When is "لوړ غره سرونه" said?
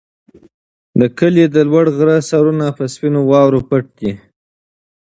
1.69-2.65